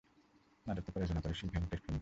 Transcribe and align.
নাটকটি 0.65 0.91
প্রযোজনা 0.93 1.21
করে 1.21 1.33
শ্রী 1.33 1.47
ভেঙ্কটেশ 1.49 1.79
ফিল্মস। 1.79 1.89